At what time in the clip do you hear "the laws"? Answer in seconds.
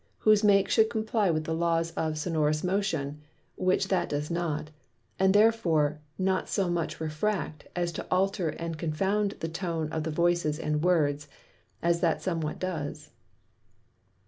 1.43-1.91